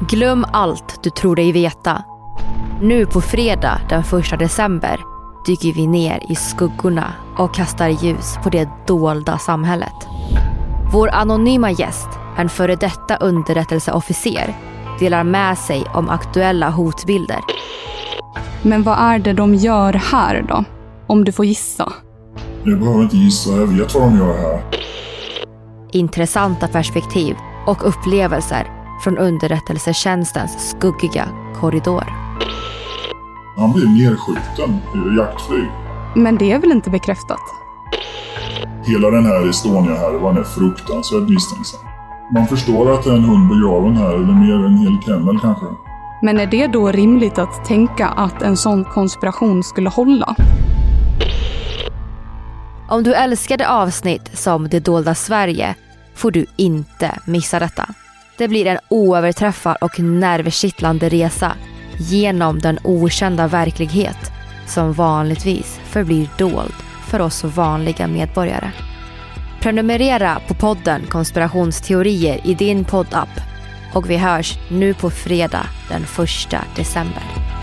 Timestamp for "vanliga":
67.44-68.06